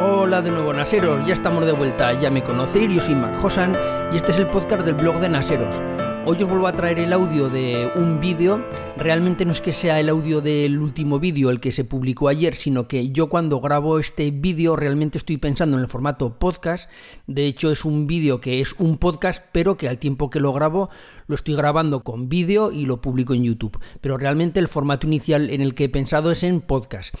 [0.00, 3.76] Hola de nuevo Naseros, ya estamos de vuelta, ya me conocéis, yo soy Mac Hosan
[4.12, 5.82] y este es el podcast del blog de Naseros.
[6.24, 8.64] Hoy os vuelvo a traer el audio de un vídeo,
[8.96, 12.54] realmente no es que sea el audio del último vídeo el que se publicó ayer,
[12.54, 16.88] sino que yo cuando grabo este vídeo realmente estoy pensando en el formato podcast,
[17.26, 20.52] de hecho es un vídeo que es un podcast, pero que al tiempo que lo
[20.52, 20.90] grabo
[21.26, 25.50] lo estoy grabando con vídeo y lo publico en YouTube, pero realmente el formato inicial
[25.50, 27.16] en el que he pensado es en podcast.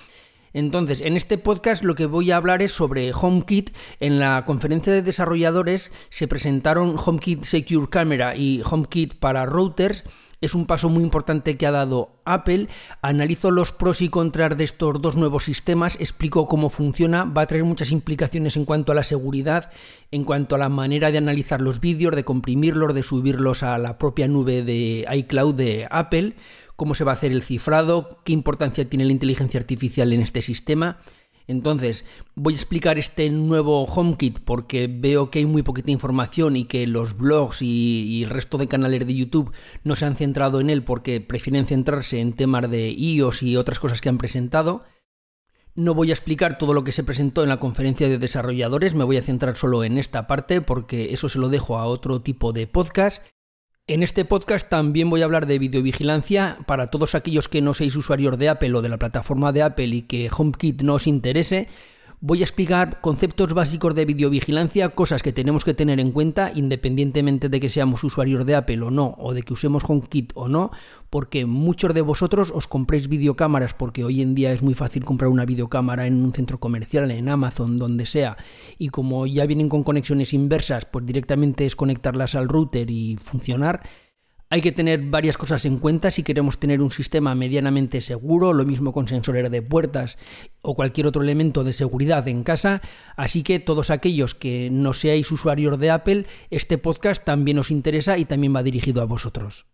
[0.52, 3.70] Entonces, en este podcast lo que voy a hablar es sobre HomeKit.
[4.00, 10.04] En la conferencia de desarrolladores se presentaron HomeKit Secure Camera y HomeKit para routers.
[10.40, 12.68] Es un paso muy importante que ha dado Apple.
[13.02, 17.46] Analizo los pros y contras de estos dos nuevos sistemas, explico cómo funciona, va a
[17.46, 19.72] traer muchas implicaciones en cuanto a la seguridad,
[20.12, 23.98] en cuanto a la manera de analizar los vídeos, de comprimirlos, de subirlos a la
[23.98, 26.36] propia nube de iCloud de Apple
[26.78, 30.42] cómo se va a hacer el cifrado, qué importancia tiene la inteligencia artificial en este
[30.42, 30.98] sistema.
[31.48, 32.04] Entonces,
[32.36, 36.86] voy a explicar este nuevo HomeKit porque veo que hay muy poquita información y que
[36.86, 39.50] los blogs y, el resto de canales de YouTube
[39.82, 43.80] no se han centrado en él porque prefieren centrarse en temas de iOS y otras
[43.80, 44.84] cosas que han presentado.
[45.74, 49.04] No voy a explicar todo lo que se presentó en la conferencia de desarrolladores, me
[49.04, 52.52] voy a centrar solo en esta parte porque eso se lo dejo a otro tipo
[52.52, 53.24] de podcast.
[53.88, 57.96] En este podcast también voy a hablar de videovigilancia para todos aquellos que no seáis
[57.96, 61.68] usuarios de Apple o de la plataforma de Apple y que HomeKit no os interese.
[62.20, 67.48] Voy a explicar conceptos básicos de videovigilancia, cosas que tenemos que tener en cuenta independientemente
[67.48, 70.72] de que seamos usuarios de Apple o no, o de que usemos HomeKit o no,
[71.10, 75.30] porque muchos de vosotros os compréis videocámaras porque hoy en día es muy fácil comprar
[75.30, 78.36] una videocámara en un centro comercial, en Amazon, donde sea,
[78.78, 83.82] y como ya vienen con conexiones inversas, pues directamente es conectarlas al router y funcionar.
[84.50, 88.64] Hay que tener varias cosas en cuenta si queremos tener un sistema medianamente seguro, lo
[88.64, 90.16] mismo con sensores de puertas
[90.62, 92.80] o cualquier otro elemento de seguridad en casa,
[93.16, 98.16] así que todos aquellos que no seáis usuarios de Apple, este podcast también os interesa
[98.16, 99.66] y también va dirigido a vosotros.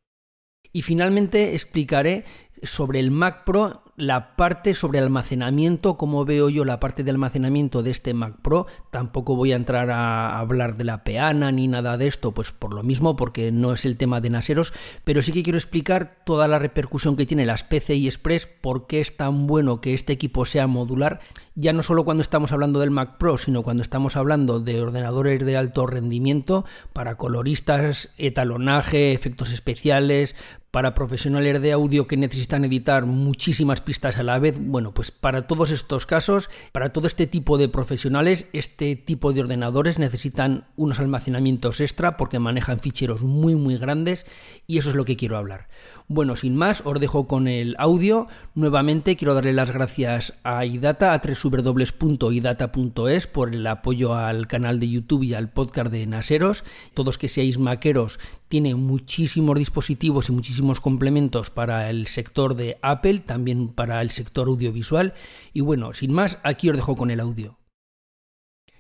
[0.73, 2.25] Y finalmente explicaré
[2.65, 7.83] sobre el Mac Pro la parte sobre almacenamiento, como veo yo la parte de almacenamiento
[7.83, 8.67] de este Mac Pro.
[8.91, 12.75] Tampoco voy a entrar a hablar de la peana ni nada de esto, pues por
[12.75, 14.73] lo mismo, porque no es el tema de Naseros,
[15.05, 19.01] pero sí que quiero explicar toda la repercusión que tiene las PCI Express, por qué
[19.01, 21.21] es tan bueno que este equipo sea modular,
[21.55, 25.45] ya no solo cuando estamos hablando del Mac Pro, sino cuando estamos hablando de ordenadores
[25.45, 30.35] de alto rendimiento para coloristas, etalonaje, efectos especiales,
[30.75, 34.57] para profesionales de audio que necesitan editar muchísimas pistas a la vez.
[34.59, 39.43] Bueno, pues para todos estos casos, para todo este tipo de profesionales, este tipo de
[39.43, 44.27] ordenadores necesitan unos almacenamientos extra porque manejan ficheros muy muy grandes
[44.67, 45.69] y eso es lo que quiero hablar.
[46.09, 48.27] Bueno, sin más, os dejo con el audio.
[48.57, 54.91] Nuevamente quiero darle las gracias a iData, a www.idata.es por el apoyo al canal de
[54.91, 56.65] YouTube y al podcast de Naseros.
[56.95, 58.19] Todos que seáis maqueros,
[58.49, 64.49] tiene muchísimos dispositivos y muchísimos complementos para el sector de Apple, también para el sector
[64.49, 65.15] audiovisual.
[65.53, 67.59] Y bueno, sin más, aquí os dejo con el audio.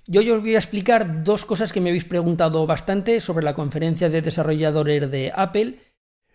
[0.06, 4.10] Yo os voy a explicar dos cosas que me habéis preguntado bastante sobre la conferencia
[4.10, 5.78] de desarrolladores de Apple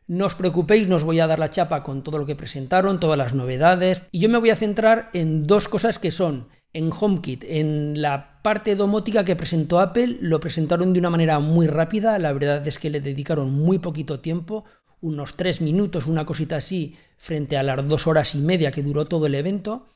[0.09, 2.99] no os preocupéis, no os voy a dar la chapa con todo lo que presentaron,
[2.99, 4.01] todas las novedades.
[4.11, 8.41] Y yo me voy a centrar en dos cosas que son en HomeKit, en la
[8.41, 12.79] parte domótica que presentó Apple, lo presentaron de una manera muy rápida, la verdad es
[12.79, 14.65] que le dedicaron muy poquito tiempo,
[15.01, 19.05] unos tres minutos, una cosita así, frente a las dos horas y media que duró
[19.05, 19.87] todo el evento.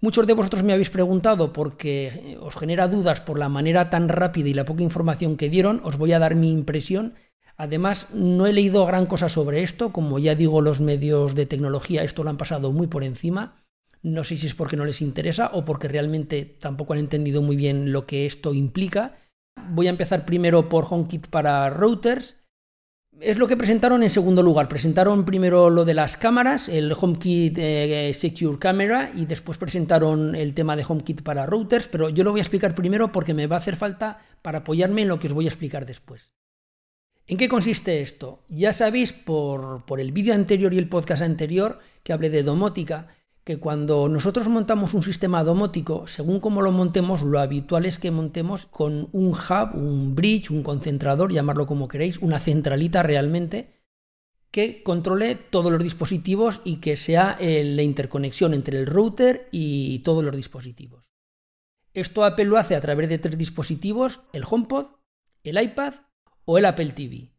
[0.00, 4.48] Muchos de vosotros me habéis preguntado porque os genera dudas por la manera tan rápida
[4.48, 7.14] y la poca información que dieron, os voy a dar mi impresión
[7.56, 12.02] Además, no he leído gran cosa sobre esto, como ya digo, los medios de tecnología
[12.02, 13.64] esto lo han pasado muy por encima.
[14.02, 17.56] No sé si es porque no les interesa o porque realmente tampoco han entendido muy
[17.56, 19.16] bien lo que esto implica.
[19.70, 22.36] Voy a empezar primero por HomeKit para routers.
[23.20, 24.68] Es lo que presentaron en segundo lugar.
[24.68, 30.52] Presentaron primero lo de las cámaras, el HomeKit eh, Secure Camera, y después presentaron el
[30.52, 33.56] tema de HomeKit para routers, pero yo lo voy a explicar primero porque me va
[33.56, 36.34] a hacer falta para apoyarme en lo que os voy a explicar después.
[37.26, 38.44] ¿En qué consiste esto?
[38.48, 43.08] Ya sabéis por, por el vídeo anterior y el podcast anterior que hablé de domótica,
[43.46, 48.10] que cuando nosotros montamos un sistema domótico, según cómo lo montemos, lo habitual es que
[48.10, 53.84] montemos con un hub, un bridge, un concentrador, llamarlo como queréis, una centralita realmente,
[54.50, 60.00] que controle todos los dispositivos y que sea eh, la interconexión entre el router y
[60.00, 61.12] todos los dispositivos.
[61.94, 64.86] Esto Apple lo hace a través de tres dispositivos, el HomePod,
[65.44, 65.94] el iPad
[66.46, 67.35] o el Apple TV.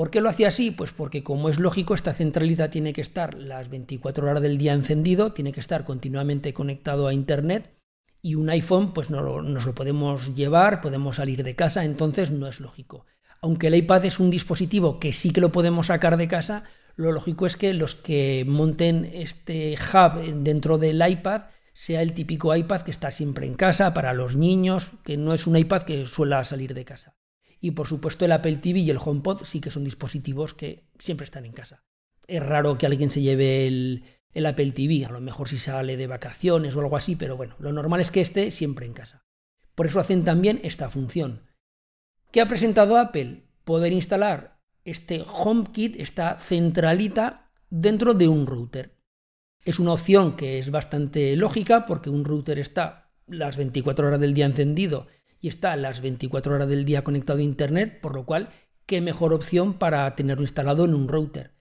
[0.00, 0.70] ¿Por qué lo hacía así?
[0.70, 4.72] Pues porque como es lógico, esta centralita tiene que estar las 24 horas del día
[4.72, 7.76] encendido, tiene que estar continuamente conectado a Internet
[8.22, 12.46] y un iPhone pues no, nos lo podemos llevar, podemos salir de casa, entonces no
[12.46, 13.04] es lógico.
[13.42, 16.64] Aunque el iPad es un dispositivo que sí que lo podemos sacar de casa,
[16.96, 21.42] lo lógico es que los que monten este hub dentro del iPad
[21.74, 25.46] sea el típico iPad que está siempre en casa para los niños, que no es
[25.46, 27.19] un iPad que suele salir de casa.
[27.60, 31.24] Y por supuesto el Apple TV y el HomePod sí que son dispositivos que siempre
[31.24, 31.84] están en casa.
[32.26, 34.04] Es raro que alguien se lleve el,
[34.46, 37.72] Apple TV, a lo mejor si sale de vacaciones o algo así, pero bueno, lo
[37.72, 39.26] normal es que esté siempre en casa.
[39.74, 41.42] Por eso hacen también esta función.
[42.30, 43.44] ¿Qué ha presentado Apple?
[43.64, 48.96] Poder instalar este HomeKit, esta centralita, dentro de un router.
[49.64, 54.34] Es una opción que es bastante lógica porque un router está las 24 horas del
[54.34, 55.06] día encendido
[55.40, 58.50] y está las 24 horas del día conectado a Internet, por lo cual,
[58.86, 61.52] qué mejor opción para tenerlo instalado en un router.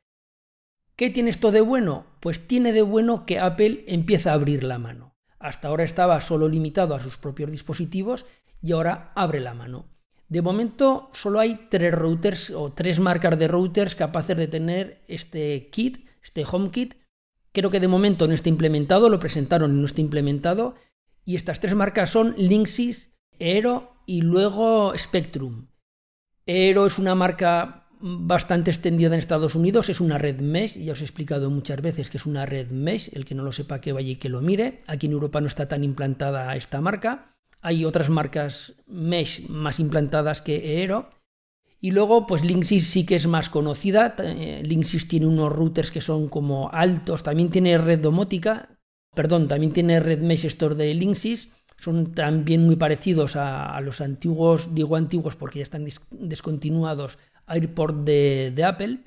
[0.96, 2.06] ¿Qué tiene esto de bueno?
[2.20, 5.16] Pues tiene de bueno que Apple empieza a abrir la mano.
[5.40, 8.26] Hasta ahora estaba solo limitado a sus propios dispositivos
[8.62, 9.86] y ahora abre la mano.
[10.28, 15.70] De momento solo hay tres routers o tres marcas de routers capaces de tener este
[15.70, 16.96] kit, este HomeKit.
[17.54, 20.76] Creo que de momento no está implementado, lo presentaron y no está implementado.
[21.26, 25.68] Y estas tres marcas son Linksys, Aero y luego Spectrum.
[26.48, 31.02] Aero es una marca bastante extendida en Estados Unidos, es una red mesh, ya os
[31.02, 33.92] he explicado muchas veces que es una red mesh, el que no lo sepa que
[33.92, 34.82] vaya y que lo mire.
[34.88, 37.36] Aquí en Europa no está tan implantada esta marca.
[37.62, 41.10] Hay otras marcas mesh más implantadas que Aero.
[41.82, 44.16] Y luego, pues Linksys sí que es más conocida.
[44.20, 47.24] Eh, Linksys tiene unos routers que son como altos.
[47.24, 48.78] También tiene red domótica.
[49.16, 54.76] Perdón, también tiene red mesh store de Linksys son también muy parecidos a, los antiguos,
[54.76, 59.00] digo antiguos porque ya están descontinuados, AirPort de, de Apple.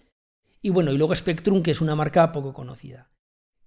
[0.62, 3.10] Y bueno, y luego Spectrum, que es una marca poco conocida.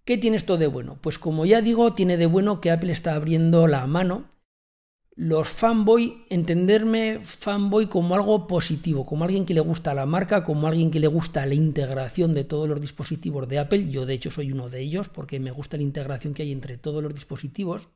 [0.05, 0.97] ¿Qué tiene esto de bueno?
[1.01, 4.31] Pues como ya digo, tiene de bueno que Apple está abriendo la mano.
[5.15, 10.67] Los fanboy, entenderme fanboy como algo positivo, como alguien que le gusta la marca, como
[10.67, 13.89] alguien que le gusta la integración de todos los dispositivos de Apple.
[13.89, 16.77] Yo de hecho soy uno de ellos porque me gusta la integración que hay entre
[16.77, 17.89] todos los dispositivos.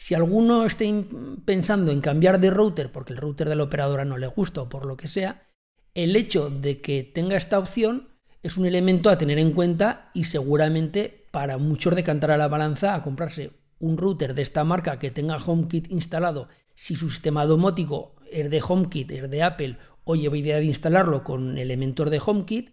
[0.00, 0.84] Si alguno está
[1.44, 4.68] pensando en cambiar de router porque el router de la operadora no le gusta o
[4.68, 5.42] por lo que sea,
[5.92, 8.06] el hecho de que tenga esta opción
[8.44, 12.94] es un elemento a tener en cuenta y seguramente para muchos decantar a la balanza
[12.94, 13.50] a comprarse
[13.80, 18.62] un router de esta marca que tenga HomeKit instalado si su sistema domótico es de
[18.66, 22.70] HomeKit, es de Apple o lleva idea de instalarlo con elementos de HomeKit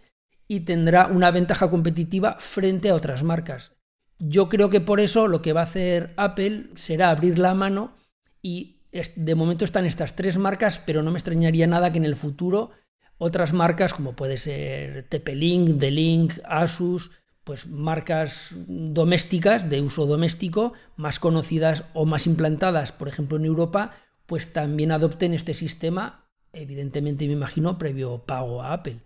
[0.47, 3.71] y tendrá una ventaja competitiva frente a otras marcas.
[4.19, 7.95] Yo creo que por eso lo que va a hacer Apple será abrir la mano
[8.41, 8.77] y
[9.15, 12.71] de momento están estas tres marcas, pero no me extrañaría nada que en el futuro
[13.17, 17.11] otras marcas como puede ser TP-Link, D-Link, Asus,
[17.43, 23.95] pues marcas domésticas de uso doméstico más conocidas o más implantadas, por ejemplo en Europa,
[24.25, 29.04] pues también adopten este sistema, evidentemente me imagino previo pago a Apple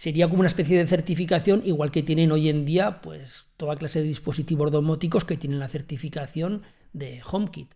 [0.00, 4.00] sería como una especie de certificación, igual que tienen hoy en día, pues toda clase
[4.00, 6.62] de dispositivos domóticos que tienen la certificación
[6.94, 7.74] de HomeKit.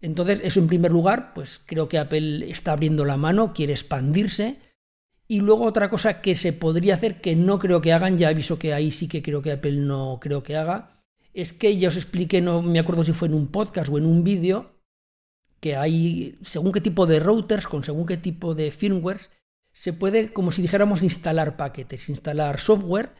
[0.00, 4.58] Entonces, eso en primer lugar, pues creo que Apple está abriendo la mano, quiere expandirse.
[5.28, 8.58] Y luego otra cosa que se podría hacer, que no creo que hagan, ya aviso
[8.58, 11.96] que ahí sí que creo que Apple no creo que haga, es que ya os
[11.96, 14.80] expliqué, no me acuerdo si fue en un podcast o en un vídeo,
[15.60, 19.30] que hay según qué tipo de routers, con según qué tipo de firmwares,
[19.72, 23.10] se puede, como si dijéramos, instalar paquetes, instalar software,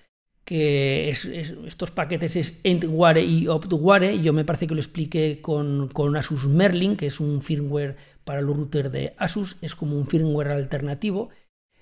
[0.45, 4.21] que estos paquetes es Endware y Optware.
[4.21, 8.41] Yo me parece que lo expliqué con, con, Asus Merlin, que es un firmware para
[8.41, 11.31] los routers de Asus, es como un firmware alternativo.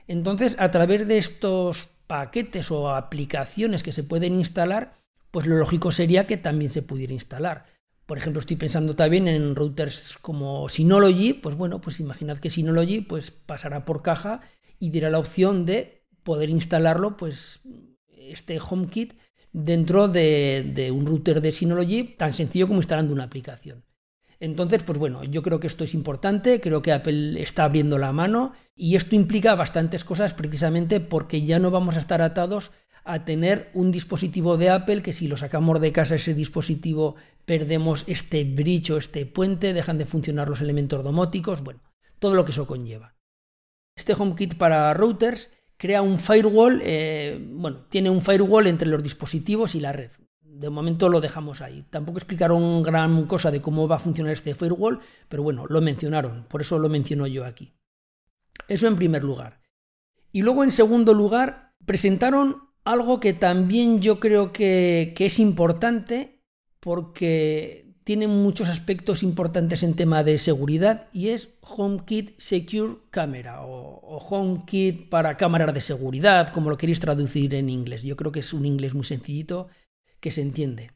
[0.07, 4.99] Entonces, a través de estos paquetes o aplicaciones que se pueden instalar,
[5.31, 7.67] pues lo lógico sería que también se pudiera instalar.
[8.07, 13.03] Por ejemplo, estoy pensando también en routers como Synology, pues bueno, pues imaginad que Synology
[13.03, 14.43] pues pasará por caja
[14.80, 17.60] y dirá la opción de poder instalarlo, pues
[18.16, 19.14] este HomeKit
[19.52, 23.84] dentro de, un router de Synology, tan sencillo como instalando una aplicación.
[24.40, 28.12] Entonces, pues bueno, yo creo que esto es importante, creo que Apple está abriendo la
[28.12, 32.70] mano y esto implica bastantes cosas precisamente porque ya no vamos a estar atados
[33.04, 38.04] a tener un dispositivo de Apple que si lo sacamos de casa ese dispositivo perdemos
[38.06, 41.82] este bridge o este puente, dejan de funcionar los elementos domóticos, bueno,
[42.18, 43.20] todo lo que eso conlleva.
[44.00, 49.75] Este HomeKit para routers crea un firewall, eh, bueno, tiene un firewall entre los dispositivos
[49.75, 50.11] y la red.
[50.40, 51.85] De momento lo dejamos ahí.
[51.90, 56.47] Tampoco explicaron gran cosa de cómo va a funcionar este firewall, pero bueno, lo mencionaron,
[56.49, 57.75] por eso lo menciono yo aquí.
[58.69, 59.61] Eso en primer lugar.
[60.33, 66.40] Y luego en segundo lugar, presentaron algo que también yo creo que, es importante
[66.80, 74.19] porque tiene muchos aspectos importantes en tema de seguridad y es HomeKit Secure Camera o,
[74.19, 78.02] HomeKit para cámaras de seguridad, como lo queréis traducir en inglés.
[78.02, 79.69] Yo creo que es un inglés muy sencillito
[80.19, 80.90] que se entiende.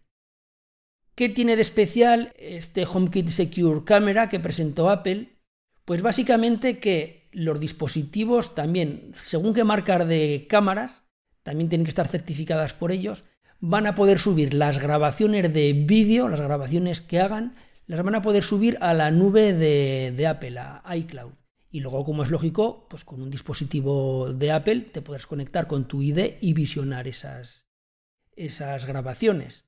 [1.15, 5.39] ¿Qué tiene de especial este HomeKit Secure Camera que presentó Apple?
[5.85, 11.05] Pues básicamente que los dispositivos también, según qué marcar de cámaras,
[11.45, 13.23] también tienen que estar certificadas por ellos,
[13.67, 17.57] van a poder subir las grabaciones de vídeo, las grabaciones que hagan,
[17.87, 21.33] las van a poder subir a la nube de, Apple, a iCloud.
[21.71, 25.89] Y luego, como es lógico, pues con un dispositivo de Apple te podrás conectar con
[25.89, 27.65] tu ID y visionar esas,
[28.37, 29.65] esas grabaciones.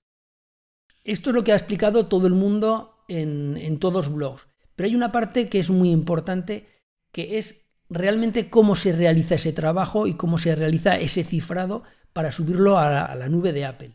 [1.03, 4.47] Esto es lo que ha explicado todo el mundo en, en todos los blogs.
[4.75, 6.67] Pero hay una parte que es muy importante,
[7.13, 11.85] que es realmente cómo se realiza ese trabajo y cómo se realiza ese cifrado
[12.17, 13.93] para subirlo a la, nube de Apple.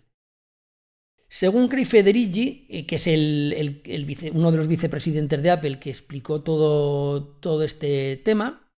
[1.27, 3.07] Según Craig Federici, eh, que es
[4.31, 8.69] uno de los vicepresidentes de Apple que explicó todo, todo este tema,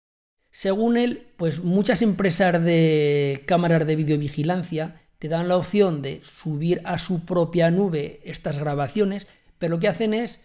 [0.50, 6.80] según él, pues muchas empresas de cámaras de videovigilancia te dan la opción de subir
[6.86, 9.28] a su propia nube estas grabaciones,
[9.60, 10.40] pero lo que hacen es,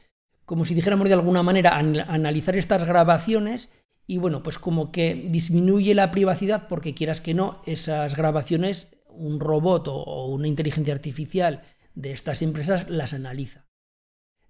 [0.44, 3.68] como si dijéramos de alguna manera, analizar estas grabaciones
[4.10, 9.38] y bueno, pues como que disminuye la privacidad porque quieras que no, esas grabaciones, un
[9.38, 11.62] robot o una inteligencia artificial
[11.94, 13.66] de estas empresas las analiza.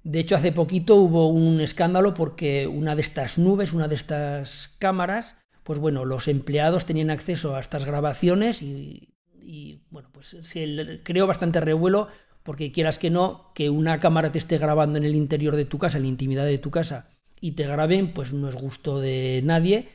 [0.05, 4.77] De hecho, hace poquito hubo un escándalo porque una de estas nubes, una de estas
[4.79, 5.35] cámaras,
[5.65, 9.13] pues bueno, los empleados tenían acceso a estas grabaciones y,
[9.91, 12.07] bueno, pues se creó bastante revuelo
[12.45, 15.79] porque quieras que no, que una cámara te esté grabando en el interior de tu
[15.79, 17.11] casa, en la intimidad de tu casa,
[17.41, 19.89] y te graben, pues no es gusto de nadie.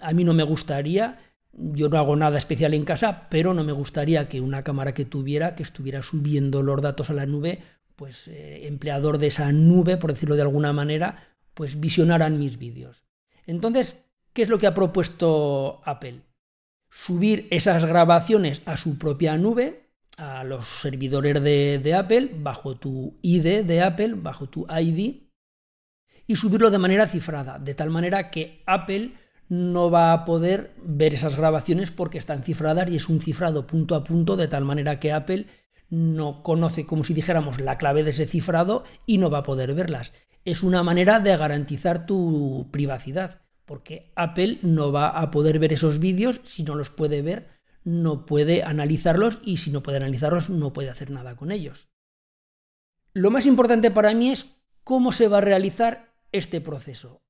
[0.00, 1.18] A mí no me gustaría,
[1.52, 5.04] yo no hago nada especial en casa, pero no me gustaría que una cámara que
[5.04, 7.62] tuviera, que estuviera subiendo los datos a la nube,
[7.96, 13.04] pues eh, empleador de esa nube, por decirlo de alguna manera, pues visionaran mis vídeos.
[13.46, 16.20] Entonces, ¿qué es lo que ha propuesto Apple?
[16.90, 23.18] Subir esas grabaciones a su propia nube, a los servidores de, de Apple, bajo tu
[23.22, 25.25] ID de Apple, bajo tu ID,
[26.26, 29.12] y subirlo de manera cifrada, de tal manera que Apple
[29.48, 33.94] no va a poder ver esas grabaciones porque están cifradas y es un cifrado punto
[33.94, 35.46] a punto, de tal manera que Apple
[35.88, 39.72] no conoce, como si dijéramos, la clave de ese cifrado y no va a poder
[39.74, 40.12] verlas.
[40.44, 45.98] Es una manera de garantizar tu privacidad, porque Apple no va a poder ver esos
[45.98, 47.48] vídeos si no los puede ver,
[47.84, 51.88] no puede analizarlos y si no puede analizarlos no puede hacer nada con ellos.
[53.12, 57.22] Lo más importante para mí es cómo se va a realizar este proceso?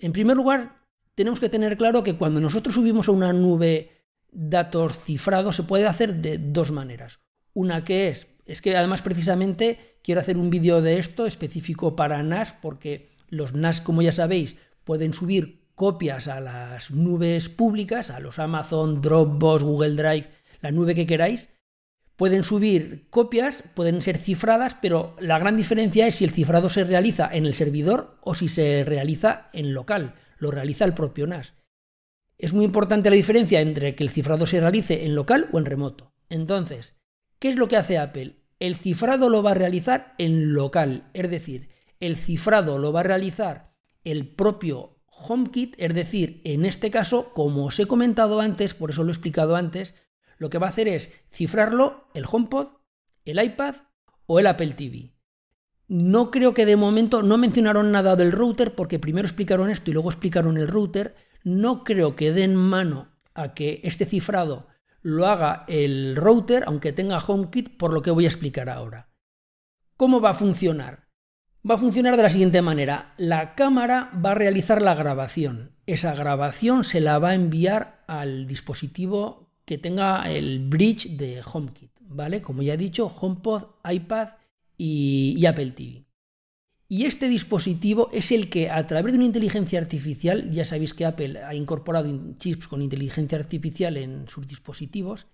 [0.00, 0.84] En primer lugar,
[1.14, 5.86] tenemos que tener claro que cuando nosotros subimos a una nube datos cifrados se puede
[5.86, 7.20] hacer de dos maneras.
[7.52, 12.22] Una que es, es que además precisamente quiero hacer un vídeo de esto específico para
[12.22, 18.20] NAS porque los NAS, como ya sabéis, pueden subir copias a las nubes públicas, a
[18.20, 20.30] los Amazon, Dropbox, Google Drive,
[20.60, 21.48] la nube que queráis,
[22.16, 26.84] Pueden subir copias, pueden ser cifradas, pero la gran diferencia es si el cifrado se
[26.84, 31.54] realiza en el servidor o si se realiza en local, lo realiza el propio NAS.
[32.38, 35.64] Es muy importante la diferencia entre que el cifrado se realice en local o en
[35.64, 36.14] remoto.
[36.28, 36.96] Entonces,
[37.38, 38.36] ¿qué es lo que hace Apple?
[38.60, 41.68] El cifrado lo va a realizar en local, es decir,
[41.98, 47.66] el cifrado lo va a realizar el propio HomeKit, es decir, en este caso, como
[47.66, 49.94] os he comentado antes, por eso lo he explicado antes,
[50.44, 52.66] lo que va a hacer es cifrarlo el HomePod,
[53.24, 53.76] el iPad
[54.26, 55.14] o el Apple TV.
[55.88, 59.94] No creo que de momento no mencionaron nada del router porque primero explicaron esto y
[59.94, 61.16] luego explicaron el router.
[61.44, 64.66] No creo que den mano a que este cifrado
[65.00, 69.08] lo haga el router, aunque tenga HomeKit, por lo que voy a explicar ahora.
[69.96, 71.08] ¿Cómo va a funcionar?
[71.68, 73.14] Va a funcionar de la siguiente manera.
[73.16, 75.78] La cámara va a realizar la grabación.
[75.86, 81.90] Esa grabación se la va a enviar al dispositivo que tenga el bridge de HomeKit,
[82.00, 82.42] ¿vale?
[82.42, 84.28] Como ya he dicho, HomePod, iPad
[84.76, 86.04] y, Apple TV.
[86.88, 91.06] Y este dispositivo es el que a través de una inteligencia artificial, ya sabéis que
[91.06, 95.26] Apple ha incorporado chips con inteligencia artificial en sus dispositivos,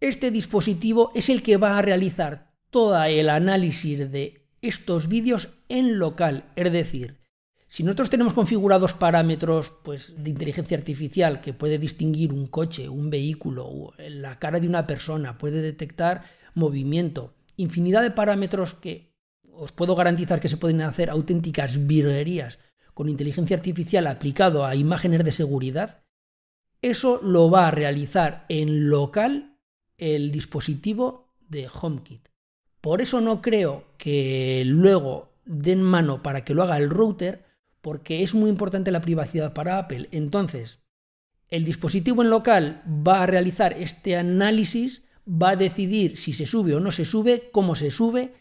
[0.00, 5.98] este dispositivo es el que va a realizar todo el análisis de estos vídeos en
[5.98, 7.18] local, es decir,
[7.66, 13.10] si nosotros tenemos configurados parámetros pues, de inteligencia artificial que puede distinguir un coche, un
[13.10, 19.12] vehículo, la cara de una persona, puede detectar movimiento, infinidad de parámetros que
[19.52, 22.58] os puedo garantizar que se pueden hacer auténticas virguerías
[22.94, 26.04] con inteligencia artificial aplicado a imágenes de seguridad,
[26.82, 29.58] eso lo va a realizar en local
[29.98, 32.28] el dispositivo de HomeKit.
[32.80, 37.45] Por eso no creo que luego den mano para que lo haga el router,
[37.86, 40.08] porque es muy importante la privacidad para Apple.
[40.10, 40.80] Entonces,
[41.46, 46.74] el dispositivo en local va a realizar este análisis, va a decidir si se sube
[46.74, 48.34] o no se sube, cómo se sube,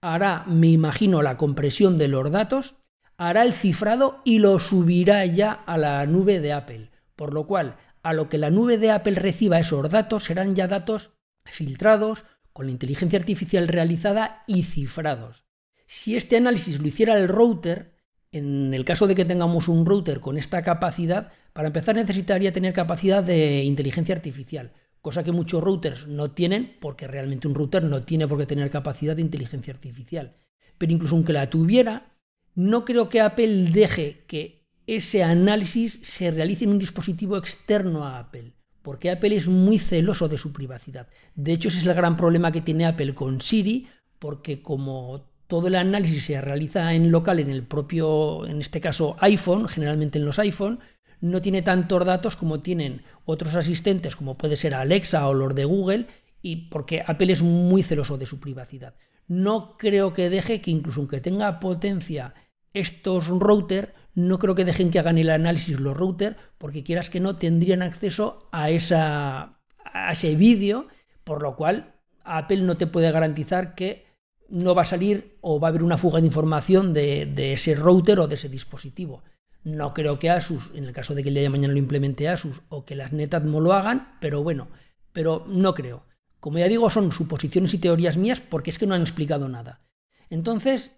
[0.00, 2.76] hará, me imagino, la compresión de los datos,
[3.16, 6.92] hará el cifrado y lo subirá ya a la nube de Apple.
[7.16, 10.68] Por lo cual, a lo que la nube de Apple reciba esos datos serán ya
[10.68, 11.10] datos
[11.44, 15.44] filtrados, con la inteligencia artificial realizada y cifrados.
[15.88, 17.91] Si este análisis lo hiciera el router,
[18.32, 22.72] en el caso de que tengamos un router con esta capacidad, para empezar necesitaría tener
[22.72, 24.72] capacidad de inteligencia artificial
[25.02, 28.70] cosa que muchos routers no tienen, porque realmente un router no tiene por qué tener
[28.70, 30.36] capacidad de inteligencia artificial.
[30.78, 32.16] Pero incluso aunque la tuviera,
[32.54, 38.20] no creo que Apple deje que ese análisis se realice en un dispositivo externo a
[38.20, 41.08] Apple, porque Apple es muy celoso de su privacidad.
[41.34, 43.88] De hecho, ese es el gran problema que tiene Apple con Siri,
[44.20, 49.16] porque como todo el análisis se realiza en local en el propio, en este caso
[49.20, 50.80] iPhone, generalmente en los iPhone,
[51.20, 55.66] no tiene tantos datos como tienen otros asistentes, como puede ser Alexa o los de
[55.66, 56.06] Google,
[56.40, 58.94] y porque Apple es muy celoso de su privacidad.
[59.28, 62.32] No creo que deje que incluso aunque tenga potencia
[62.72, 67.20] estos routers, no creo que dejen que hagan el análisis los routers, porque quieras que
[67.20, 70.86] no tendrían acceso a, esa, a ese vídeo,
[71.24, 74.10] por lo cual Apple no te puede garantizar que
[74.48, 78.20] no va a salir o va a haber una fuga de información de, ese router
[78.20, 79.22] o de ese dispositivo.
[79.64, 82.28] No creo que Asus, en el caso de que el día de mañana lo implemente
[82.28, 84.68] Asus o que las Netatmo lo hagan, pero bueno,
[85.12, 86.04] pero no creo.
[86.40, 89.80] Como ya digo, son suposiciones y teorías mías porque es que no han explicado nada.
[90.28, 90.92] Entonces,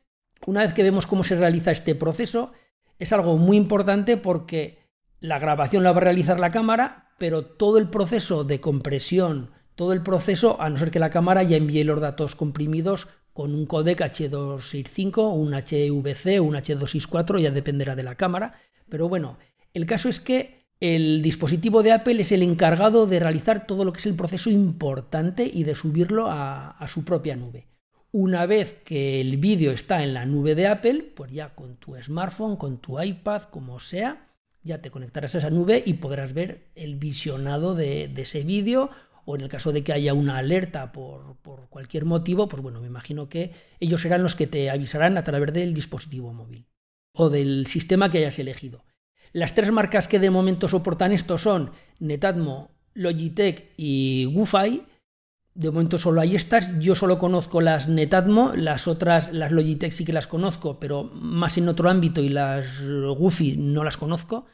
[0.47, 2.53] una vez que vemos cómo se realiza este proceso,
[2.99, 4.79] es algo muy importante porque
[5.21, 9.93] la grabación la va a realizar la cámara, pero todo el proceso de compresión, todo
[9.93, 13.67] el proceso, a no ser que la cámara ya envíe los datos comprimidos con un
[13.67, 18.55] codec H265, un HVC un H264, ya dependerá de la cámara.
[18.89, 19.37] Pero bueno,
[19.75, 23.93] el caso es que el dispositivo de Apple es el encargado de realizar todo lo
[23.93, 27.67] que es el proceso importante y de subirlo a, a su propia nube.
[28.13, 31.97] Una vez que el vídeo está en la nube de Apple, pues ya con tu
[31.97, 34.29] smartphone, con tu iPad, como sea,
[34.63, 38.91] ya te conectarás a esa nube y podrás ver el visionado de, de ese vídeo
[39.25, 41.37] o en el caso de que haya una alerta por,
[41.71, 45.53] cualquier motivo, pues bueno, me imagino que ellos serán los que te avisarán a través
[45.53, 46.67] del dispositivo móvil
[47.13, 48.85] o del sistema que hayas elegido.
[49.33, 54.83] Las tres marcas que de momento soportan esto son Netatmo, Logitech y Wi-Fi.
[55.55, 56.79] De momento solo hay estas.
[56.79, 61.59] Yo solo conozco las Netatmo, las otras, las Logitech sí que las conozco, pero más
[61.59, 64.47] en otro ámbito y las Wi-Fi no las conozco.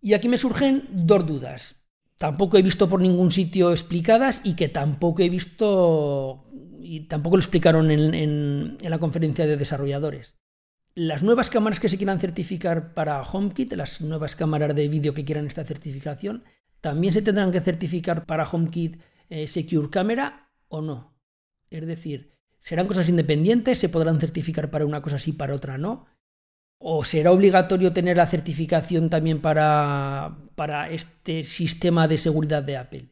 [0.00, 1.79] Y aquí me surgen dos dudas
[2.20, 6.44] tampoco he visto por ningún sitio explicadas y que tampoco he visto
[6.78, 10.34] y tampoco lo explicaron en, la conferencia de desarrolladores.
[10.94, 15.24] Las nuevas cámaras que se quieran certificar para HomeKit, las nuevas cámaras de vídeo que
[15.24, 16.44] quieran esta certificación,
[16.82, 21.16] también se tendrán que certificar para HomeKit eh, Secure Camera o no.
[21.70, 26.04] Es decir, serán cosas independientes, se podrán certificar para una cosa sí, para otra no.
[26.82, 33.10] ¿O será obligatorio tener la certificación también para, para este sistema de seguridad de Apple?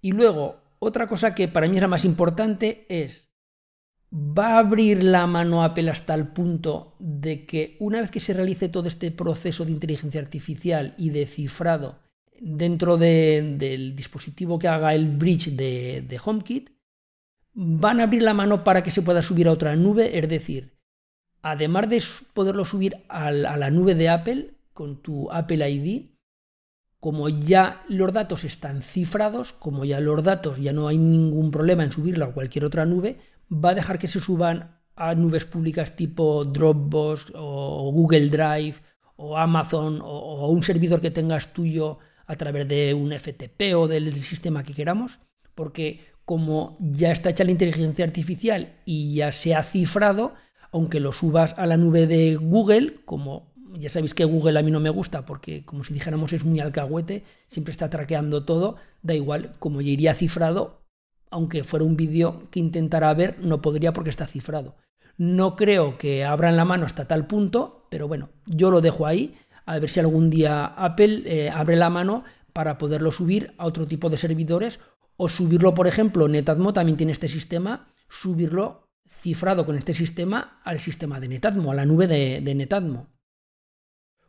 [0.00, 3.30] Y luego, otra cosa que para mí es la más importante es,
[4.12, 8.34] ¿va a abrir la mano Apple hasta el punto de que una vez que se
[8.34, 12.00] realice todo este proceso de inteligencia artificial y de cifrado
[12.40, 16.70] dentro del dispositivo que haga el bridge de, de HomeKit,
[17.54, 20.18] van a abrir la mano para que se pueda subir a otra nube?
[20.18, 20.75] Es decir,
[21.50, 22.02] además de
[22.34, 26.10] poderlo subir a la nube de Apple con tu Apple ID,
[26.98, 31.84] como ya los datos están cifrados, como ya los datos ya no hay ningún problema
[31.84, 33.18] en subirla a cualquier otra nube,
[33.52, 38.76] va a dejar que se suban a nubes públicas tipo Dropbox o Google Drive
[39.14, 44.12] o Amazon o, un servidor que tengas tuyo a través de un FTP o del
[44.22, 45.20] sistema que queramos,
[45.54, 50.34] porque como ya está hecha la inteligencia artificial y ya se ha cifrado,
[50.76, 54.70] aunque lo subas a la nube de Google, como ya sabéis que Google a mí
[54.70, 59.14] no me gusta porque como si dijéramos es muy alcahuete, siempre está traqueando todo, da
[59.14, 60.82] igual, como ya iría cifrado,
[61.30, 64.76] aunque fuera un vídeo que intentara ver, no podría porque está cifrado.
[65.16, 69.34] No creo que abran la mano hasta tal punto, pero bueno, yo lo dejo ahí,
[69.64, 73.86] a ver si algún día Apple eh, abre la mano para poderlo subir a otro
[73.86, 74.78] tipo de servidores
[75.16, 80.80] o subirlo, por ejemplo, Netatmo también tiene este sistema, subirlo cifrado con este sistema al
[80.80, 83.08] sistema de Netatmo, a la nube de, de Netatmo.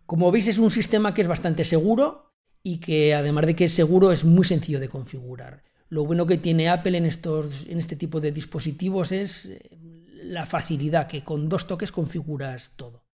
[0.06, 3.74] Como veis es un sistema que es bastante seguro y que además de que es
[3.74, 5.64] seguro es muy sencillo de configurar.
[5.90, 9.78] Lo bueno que tiene Apple en, estos, en este tipo de dispositivos es eh,
[10.24, 13.06] la facilidad, que con dos toques configuras todo.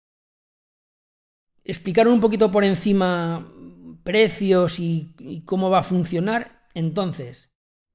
[1.65, 3.53] Explicar un poquito por encima
[4.03, 6.67] precios y, cómo va a funcionar.
[6.75, 7.52] Entonces,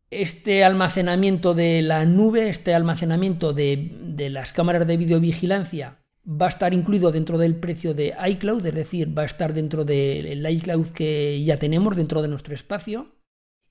[0.09, 6.73] este almacenamiento de la nube, este almacenamiento de, las cámaras de videovigilancia, va a estar
[6.73, 11.43] incluido dentro del precio de iCloud, es decir, va a estar dentro del iCloud que
[11.43, 13.17] ya tenemos dentro de nuestro espacio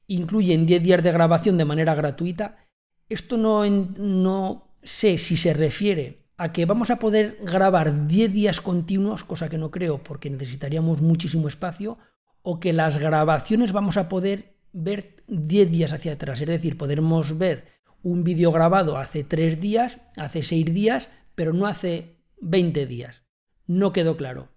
[0.07, 2.57] incluyen 10 días de grabación de manera gratuita.
[3.09, 8.61] Esto no, no sé si se refiere a que vamos a poder grabar 10 días
[8.61, 11.99] continuos, cosa que no creo porque necesitaríamos muchísimo espacio,
[12.42, 16.41] o que las grabaciones vamos a poder ver 10 días hacia atrás.
[16.41, 17.67] Es decir, podremos ver
[18.03, 23.25] un vídeo grabado hace 3 días, hace 6 días, pero no hace 20 días.
[23.67, 24.57] No quedó claro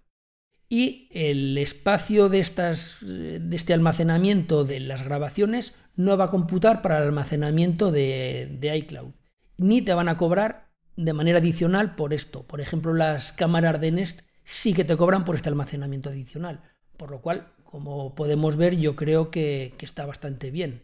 [0.72, 6.80] y el espacio de, estas, de este almacenamiento de las grabaciones no va a computar
[6.80, 9.10] para el almacenamiento de, de iCloud,
[9.58, 12.46] ni te van a cobrar de manera adicional por esto.
[12.46, 16.62] Por ejemplo, las cámaras de Nest sí que te cobran por este almacenamiento adicional,
[16.96, 20.82] por lo cual, como podemos ver, yo creo que, está bastante bien.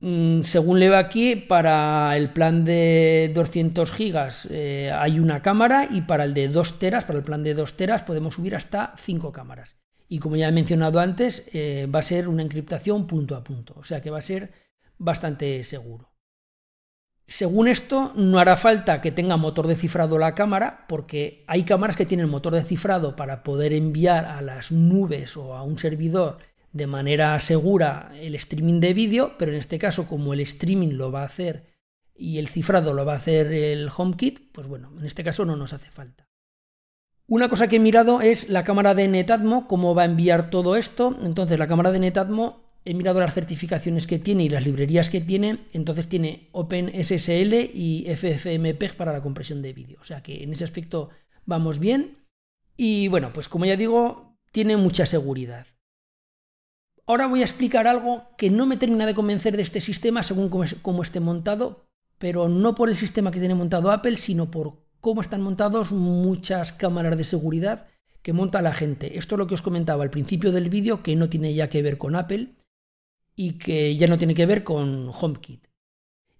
[0.00, 6.02] Mm, según leo aquí, para el plan de 200 gigas eh, hay una cámara y
[6.02, 9.32] para el de 2 teras, para el plan de 2 teras, podemos subir hasta 5
[9.32, 9.76] cámaras.
[10.08, 13.74] Y como ya he mencionado antes, eh, va a ser una encriptación punto a punto,
[13.76, 14.52] o sea que va a ser
[14.98, 16.13] bastante seguro.
[17.26, 21.96] Según esto, no hará falta que tenga motor de cifrado la cámara, porque hay cámaras
[21.96, 26.38] que tienen motor de cifrado para poder enviar a las nubes o a un servidor
[26.72, 31.12] de manera segura el streaming de vídeo, pero en este caso como el streaming lo
[31.12, 31.72] va a hacer
[32.14, 35.56] y el cifrado lo va a hacer el HomeKit, pues bueno, en este caso no
[35.56, 36.28] nos hace falta.
[37.26, 40.76] Una cosa que he mirado es la cámara de Netatmo, cómo va a enviar todo
[40.76, 41.16] esto.
[41.22, 45.20] Entonces la cámara de Netatmo, he mirado las certificaciones que tiene y las librerías que
[45.20, 49.98] tiene, entonces tiene OpenSSL y FFmpeg para la compresión de vídeo.
[50.00, 51.08] O sea que en ese aspecto
[51.46, 52.18] vamos bien.
[52.76, 55.66] Y bueno, pues como ya digo, tiene mucha seguridad.
[57.06, 60.48] Ahora voy a explicar algo que no me termina de convencer de este sistema según
[60.48, 61.86] cómo, esté montado,
[62.18, 66.72] pero no por el sistema que tiene montado Apple, sino por cómo están montados muchas
[66.72, 67.88] cámaras de seguridad
[68.22, 69.18] que monta la gente.
[69.18, 71.82] Esto es lo que os comentaba al principio del vídeo, que no tiene ya que
[71.82, 72.54] ver con Apple
[73.36, 75.66] y que ya no tiene que ver con HomeKit.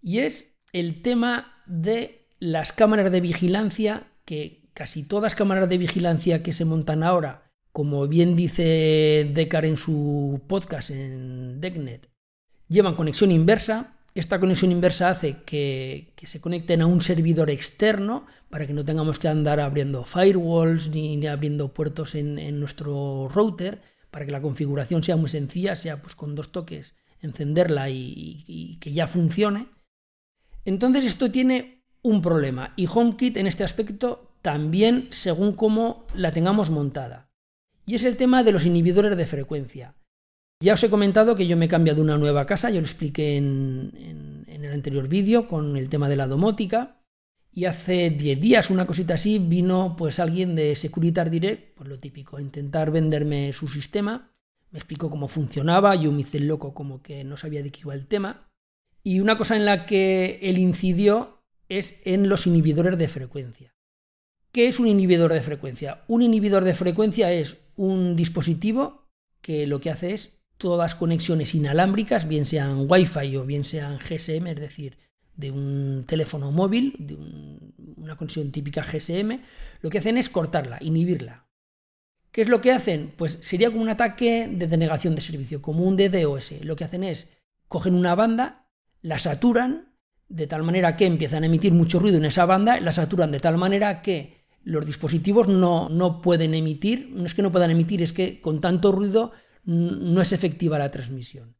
[0.00, 6.42] Y es el tema de las cámaras de vigilancia, que casi todas cámaras de vigilancia
[6.42, 12.08] que se montan ahora como bien dice Decar en su podcast en DeckNet,
[12.68, 13.96] llevan conexión inversa.
[14.14, 19.18] Esta conexión inversa hace que, se conecten a un servidor externo para que no tengamos
[19.18, 23.82] que andar abriendo firewalls ni, abriendo puertos en, nuestro router,
[24.14, 28.92] para que la configuración sea muy sencilla, sea pues con dos toques encenderla y, que
[28.92, 29.66] ya funcione.
[30.64, 36.70] Entonces esto tiene un problema y HomeKit en este aspecto también según cómo la tengamos
[36.70, 37.32] montada
[37.86, 39.96] y es el tema de los inhibidores de frecuencia.
[40.62, 43.36] Ya os he comentado que yo me he cambiado una nueva casa, yo lo expliqué
[43.36, 47.02] en, el anterior vídeo con el tema de la domótica.
[47.56, 52.00] Y hace 10 días, una cosita así, vino pues alguien de Securitas Direct, pues lo
[52.00, 54.32] típico, intentar venderme su sistema.
[54.72, 57.82] Me explicó cómo funcionaba, yo me hice el loco como que no sabía de qué
[57.82, 58.50] iba el tema.
[59.04, 63.72] Y una cosa en la que él incidió es en los inhibidores de frecuencia.
[64.50, 66.02] ¿Qué es un inhibidor de frecuencia?
[66.08, 69.06] Un inhibidor de frecuencia es un dispositivo
[69.40, 74.48] que lo que hace es todas conexiones inalámbricas, bien sean Wi-Fi o bien sean GSM,
[74.48, 74.98] es decir,
[75.36, 77.16] de un teléfono móvil, de
[77.96, 79.40] una conexión típica GSM,
[79.80, 81.46] lo que hacen es cortarla, inhibirla.
[82.30, 83.12] ¿Qué es lo que hacen?
[83.16, 86.64] Pues sería como un ataque de denegación de servicio, como un DDoS.
[86.64, 87.28] Lo que hacen es
[87.68, 88.68] cogen una banda,
[89.02, 89.94] la saturan
[90.28, 93.40] de tal manera que empiezan a emitir mucho ruido en esa banda, la saturan de
[93.40, 98.02] tal manera que los dispositivos no, no pueden emitir, no es que no puedan emitir,
[98.02, 99.32] es que con tanto ruido
[99.64, 101.56] no es efectiva la transmisión.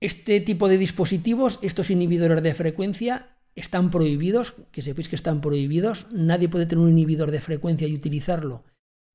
[0.00, 6.06] Este tipo de dispositivos, estos inhibidores de frecuencia, están prohibidos, que sepáis que están prohibidos,
[6.12, 8.64] nadie puede tener un inhibidor de frecuencia y utilizarlo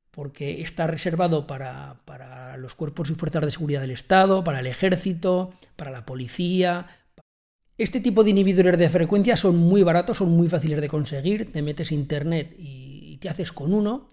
[0.09, 4.67] porque está reservado para, para, los cuerpos y fuerzas de seguridad del Estado, para el
[4.67, 6.89] ejército, para la policía.
[7.77, 11.61] Este tipo de inhibidores de frecuencia son muy baratos, son muy fáciles de conseguir, te
[11.61, 14.09] metes internet y te haces con uno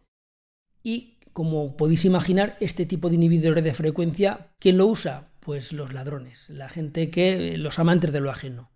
[0.85, 5.28] y como podéis imaginar, este tipo de inhibidores de frecuencia, ¿quién lo usa?
[5.48, 8.70] Pues los ladrones, la gente que, los amantes de lo ajeno.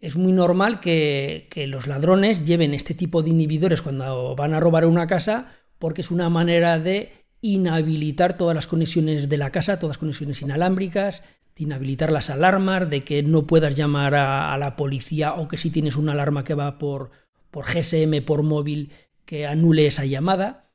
[0.00, 4.84] Es muy normal que, los ladrones lleven este tipo de inhibidores cuando van a robar
[4.86, 9.94] una casa porque es una manera de inhabilitar todas las conexiones de la casa, todas
[9.94, 11.22] las conexiones inalámbricas,
[11.54, 15.70] de inhabilitar las alarmas, de que no puedas llamar a, la policía o que si
[15.70, 17.12] tienes una alarma que va por,
[17.52, 18.90] por GSM, por móvil,
[19.24, 20.71] que anule esa llamada.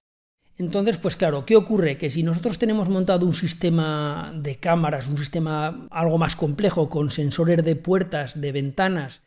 [0.57, 1.97] Entonces, pues claro, ¿qué ocurre?
[1.97, 7.11] Que si nosotros tenemos montado un sistema de cámaras, un sistema algo más complejo, con
[7.11, 9.21] sensores de puertas, de ventanas,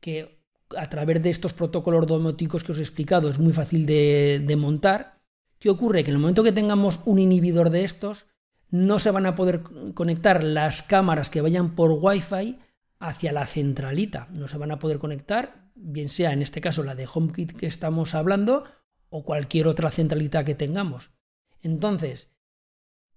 [0.00, 0.44] que
[0.76, 4.56] a través de estos protocolos domóticos que os he explicado es muy fácil de, de
[4.56, 5.20] montar,
[5.58, 6.04] ¿qué ocurre?
[6.04, 8.26] Que en el momento que tengamos un inhibidor de estos,
[8.70, 9.62] no se van a poder
[9.94, 12.58] conectar las cámaras que vayan por Wi-Fi
[12.98, 14.28] hacia la centralita.
[14.32, 17.66] No se van a poder conectar, bien sea en este caso la de HomeKit que
[17.66, 18.64] estamos hablando,
[19.16, 21.12] o cualquier otra centralita que tengamos.
[21.62, 22.34] Entonces,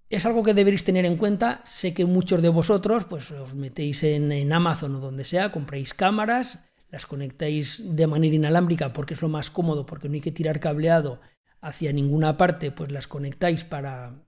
[0.10, 1.64] es algo que deberéis tener en cuenta.
[1.66, 5.96] Sé que muchos de vosotros pues os metéis en, en Amazon o donde sea, compráis
[5.96, 6.60] cámaras,
[6.92, 10.60] las conectáis de manera inalámbrica porque es lo más cómodo, porque no hay que tirar
[10.60, 11.20] cableado
[11.62, 14.24] hacia ninguna parte, pues las conectáis para,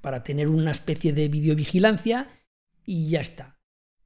[0.00, 2.26] para tener una especie de videovigilancia
[2.86, 3.60] y ya está.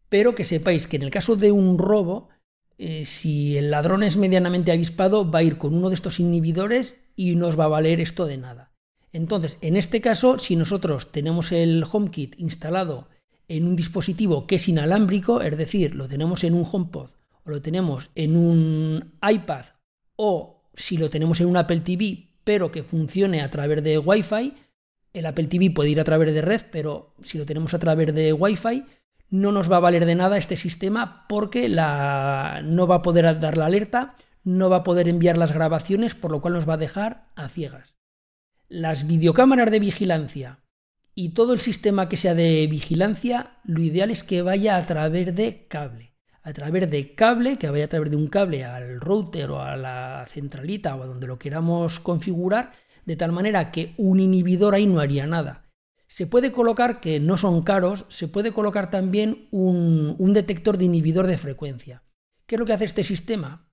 [0.08, 2.30] Pero que sepáis que en el caso de un robo,
[2.78, 7.00] eh, si el ladrón es medianamente avispado, va a ir con uno de estos inhibidores
[7.16, 8.72] y no os va a valer esto de nada.
[9.12, 13.08] Entonces, en este caso, si nosotros tenemos el HomeKit instalado
[13.46, 17.10] en un dispositivo que es inalámbrico, es decir, lo tenemos en un HomePod
[17.44, 19.66] o lo tenemos en un iPad
[20.16, 24.52] o si lo tenemos en un Apple TV, pero que funcione a través de Wi-Fi,
[25.12, 28.12] el Apple TV puede ir a través de red, pero si lo tenemos a través
[28.12, 28.84] de Wi-Fi,
[29.34, 33.40] no nos va a valer de nada este sistema porque la, no va a poder
[33.40, 36.74] dar la alerta, no va a poder enviar las grabaciones, por lo cual nos va
[36.74, 37.96] a dejar a ciegas.
[38.68, 40.60] Las videocámaras de vigilancia
[41.16, 45.34] y todo el sistema que sea de vigilancia, lo ideal es que vaya a través
[45.34, 46.14] de cable.
[46.44, 49.76] A través de cable, que vaya a través de un cable al router o a
[49.76, 52.70] la centralita o a donde lo queramos configurar,
[53.04, 55.63] de tal manera que un inhibidor ahí no haría nada
[56.14, 61.26] se puede colocar, que no son caros, se puede colocar también un, detector de inhibidor
[61.26, 62.04] de frecuencia.
[62.46, 63.66] ¿Qué es lo que hace este sistema?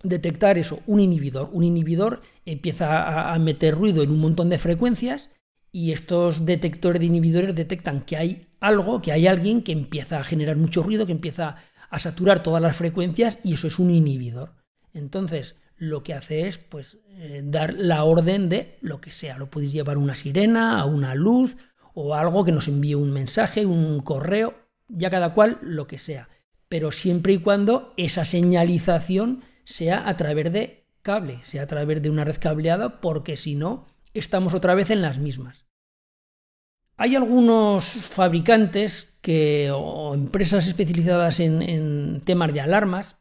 [0.00, 1.50] Detectar eso, un inhibidor.
[1.52, 5.30] Un inhibidor empieza a, meter ruido en un montón de frecuencias
[5.72, 10.24] y estos detectores de inhibidores detectan que hay algo, que hay alguien que empieza a
[10.24, 11.56] generar mucho ruido, que empieza
[11.90, 14.54] a saturar todas las frecuencias y eso es un inhibidor.
[14.92, 19.38] Entonces, lo que hace es pues eh, dar la orden de lo que sea.
[19.38, 21.56] Lo podéis llevar una sirena, a una luz
[21.94, 24.54] o algo que nos envíe un mensaje, un correo,
[24.88, 26.28] ya cada cual lo que sea.
[26.68, 32.10] Pero siempre y cuando esa señalización sea a través de cable, sea a través de
[32.10, 35.66] una red cableada, porque si no, estamos otra vez en las mismas.
[36.96, 43.16] Hay algunos fabricantes que, o empresas especializadas en, en temas de alarmas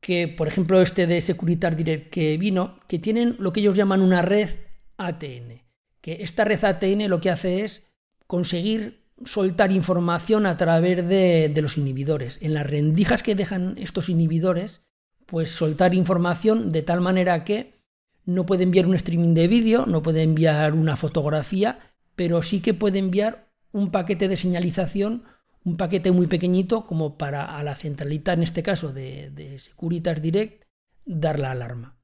[0.00, 4.02] que, por ejemplo, este de Securitas Direct que vino, que tienen lo que ellos llaman
[4.02, 4.48] una red
[4.96, 5.62] ATN.
[6.00, 7.86] Que esta red ATN lo que hace es
[8.26, 12.38] conseguir soltar información a través de, los inhibidores.
[12.40, 14.80] En las rendijas que dejan estos inhibidores,
[15.26, 17.80] pues soltar información de tal manera que
[18.24, 21.78] no puede enviar un streaming de vídeo, no puede enviar una fotografía,
[22.16, 25.24] pero sí que puede enviar un paquete de señalización
[25.64, 30.64] un paquete muy pequeñito como para a la centralita, en este caso de, Securitas Direct,
[31.04, 31.98] dar la alarma.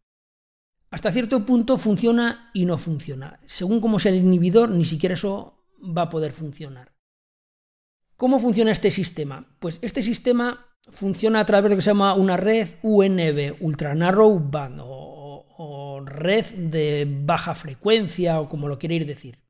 [0.91, 3.41] Hasta cierto punto funciona y no funciona.
[3.47, 6.95] Según cómo sea el inhibidor, ni siquiera eso va a poder funcionar.
[8.17, 9.57] ¿Cómo funciona este sistema?
[9.59, 13.95] Pues este sistema funciona a través de lo que se llama una red UNB, Ultra
[13.95, 19.46] Narrow Band, o red de baja frecuencia, o como lo queréis decir.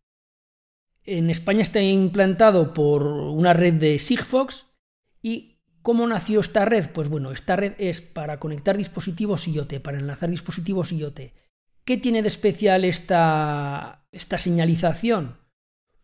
[1.06, 4.66] En España está implantado por una red de Sigfox
[5.22, 6.90] y ¿cómo nació esta red?
[6.92, 11.20] Pues bueno, esta red es para conectar dispositivos IoT, para enlazar dispositivos IoT.
[11.84, 15.36] ¿Qué tiene de especial esta, esta señalización?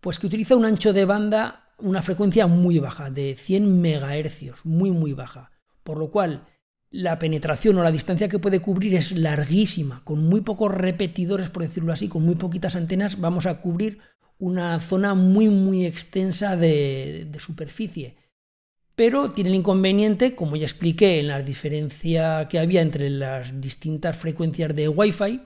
[0.00, 4.92] Pues que utiliza un ancho de banda, una frecuencia muy baja, de 100 MHz, muy
[4.92, 5.50] muy baja.
[5.82, 6.46] Por lo cual,
[6.90, 10.02] la penetración o la distancia que puede cubrir es larguísima.
[10.04, 13.98] Con muy pocos repetidores, por decirlo así, con muy poquitas antenas, vamos a cubrir
[14.42, 18.16] una zona muy muy extensa de, superficie.
[18.96, 24.16] pero tiene el inconveniente, como ya expliqué en la diferencia que había entre las distintas
[24.16, 25.40] frecuencias de Wi-Fi,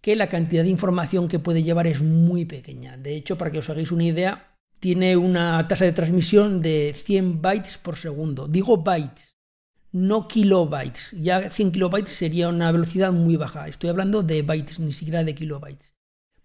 [0.00, 2.96] que la cantidad de información que puede llevar es muy pequeña.
[2.96, 7.42] De hecho, para que os hagáis una idea, tiene una tasa de transmisión de 100
[7.42, 8.48] bytes por segundo.
[8.48, 9.36] Digo bytes,
[9.92, 11.10] no kilobytes.
[11.12, 13.68] Ya 100 kilobytes sería una velocidad muy baja.
[13.68, 15.99] Estoy hablando de bytes, ni siquiera de kilobytes.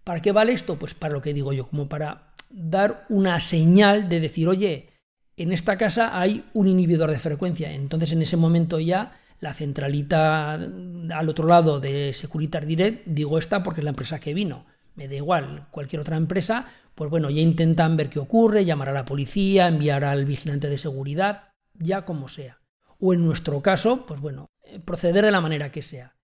[0.06, 0.76] ¿Para qué vale esto?
[0.76, 4.90] Pues para lo que digo yo, como para dar una señal de decir, oye,
[5.36, 7.72] en esta casa hay un inhibidor de frecuencia.
[7.72, 13.64] Entonces en ese momento ya la centralita al otro lado de Securitas Direct, digo esta
[13.64, 14.64] porque es la empresa que vino,
[14.94, 18.92] me da igual, cualquier otra empresa, pues bueno, ya intentan ver qué ocurre, llamar a
[18.92, 22.60] la policía, enviar al vigilante de seguridad, ya como sea.
[23.00, 26.15] O en nuestro caso, pues bueno, eh, proceder de la manera que sea.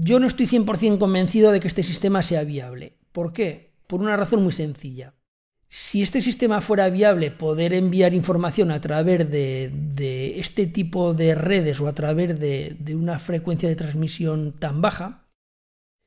[0.00, 2.96] Yo no estoy 100% convencido de que este sistema sea viable.
[3.12, 3.72] ¿Por qué?
[3.86, 5.14] Por una razón muy sencilla
[5.68, 11.80] si este sistema fuera viable, poder enviar información a través de, este tipo de redes
[11.80, 15.28] o a través de, una frecuencia de transmisión tan baja,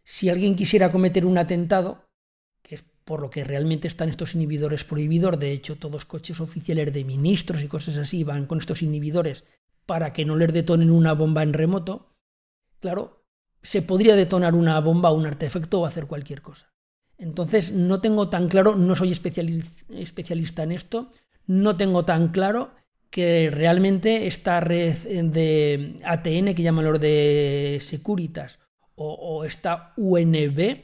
[0.04, 2.10] si alguien quisiera cometer un atentado,
[2.64, 6.92] que es por lo que realmente están estos inhibidores prohibidores, de hecho todos coches oficiales
[6.92, 9.44] de ministros y cosas así van con estos inhibidores
[9.86, 12.16] para que no les detonen una bomba en remoto,
[12.80, 13.21] claro,
[13.62, 16.72] se podría detonar una bomba un artefacto o hacer cualquier cosa.
[17.18, 21.12] Entonces no tengo tan claro, no soy especialista en esto,
[21.46, 22.72] no tengo tan claro
[23.12, 24.96] que realmente esta red
[25.26, 28.60] de ATN que llaman los de Securitas
[28.96, 30.78] o, esta UNB,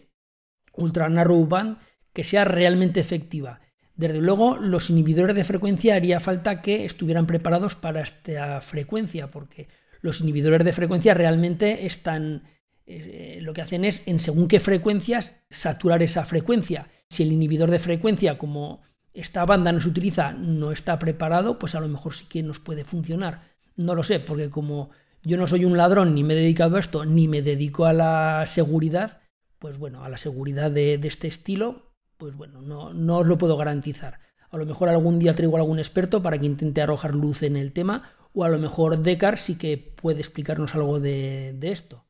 [0.73, 1.77] Ultra Narrow Band,
[2.13, 3.61] que sea realmente efectiva.
[3.95, 9.67] Desde luego, los inhibidores de frecuencia haría falta que estuvieran preparados para esta frecuencia, porque
[10.01, 12.43] los inhibidores de frecuencia realmente están
[12.89, 16.87] eh, lo que hacen es, en según qué frecuencias, saturar esa frecuencia.
[17.09, 18.81] Si el inhibidor de frecuencia, como
[19.13, 22.59] esta banda no se utiliza, no está preparado, pues a lo mejor sí que nos
[22.59, 23.55] puede funcionar.
[23.75, 26.79] No lo sé, porque como yo no soy un ladrón, ni me he dedicado a
[26.79, 29.19] esto, ni me dedico a la seguridad,
[29.59, 33.57] pues bueno, a la seguridad de, este estilo, pues bueno, no, no, os lo puedo
[33.57, 34.19] garantizar.
[34.49, 37.57] A lo mejor algún día traigo a algún experto para que intente arrojar luz en
[37.57, 42.06] el tema, o a lo mejor Decar sí que puede explicarnos algo de esto.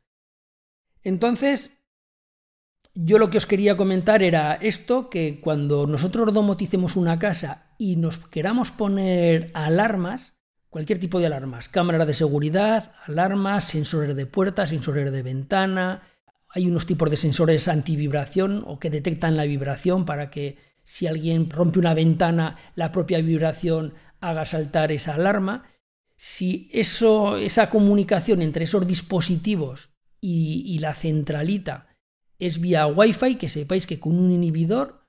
[1.08, 1.72] Entonces,
[2.94, 7.96] yo lo que os quería comentar era esto, que cuando nosotros domoticemos una casa y
[7.96, 10.34] nos queramos poner alarmas,
[10.70, 16.04] cualquier tipo de alarmas, cámara de seguridad, alarmas, sensores de puerta, sensores de ventana,
[16.50, 21.50] hay unos tipos de sensores antivibración o que detectan la vibración para que si alguien
[21.50, 25.72] rompe una ventana, la propia vibración haga saltar esa alarma.
[26.18, 29.92] Si eso, esa comunicación entre esos dispositivos
[30.22, 31.88] y, la centralita
[32.40, 35.06] es vía Wi-Fi, que sepáis que con un inhibidor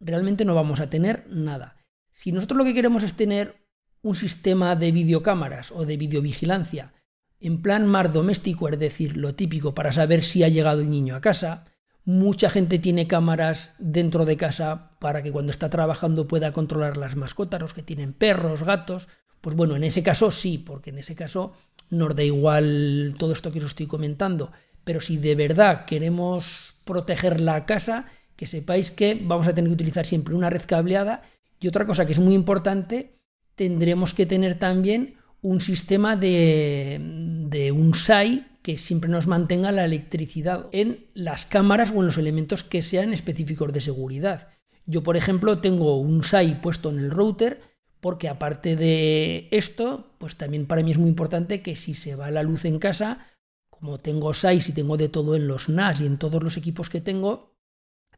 [0.00, 1.76] realmente no vamos a tener nada.
[2.10, 3.66] Si nosotros lo que queremos es tener
[4.02, 6.92] un sistema de videocámaras o de videovigilancia
[7.40, 11.16] en plan más doméstico, es decir, lo típico para saber si ha llegado el niño
[11.16, 11.64] a casa,
[12.04, 17.16] mucha gente tiene cámaras dentro de casa para que cuando está trabajando pueda controlar las
[17.16, 19.08] mascotas, los que tienen perros, gatos,
[19.42, 21.52] pues bueno, en ese caso sí, porque en ese caso
[21.90, 24.52] nos da igual todo esto que os estoy comentando,
[24.84, 29.74] pero si de verdad queremos proteger la casa, que sepáis que vamos a tener que
[29.74, 31.22] utilizar siempre una red cableada
[31.60, 33.18] y otra cosa que es muy importante,
[33.56, 37.00] tendremos que tener también un sistema de,
[37.48, 42.16] de un SAI que siempre nos mantenga la electricidad en las cámaras o en los
[42.16, 44.48] elementos que sean específicos de seguridad.
[44.86, 47.71] Yo, por ejemplo, tengo un SAI puesto en el router
[48.02, 52.32] porque aparte de esto, pues también para mí es muy importante que si se va
[52.32, 53.28] la luz en casa,
[53.70, 56.90] como tengo SAIS y tengo de todo en los NAS y en todos los equipos
[56.90, 57.54] que tengo,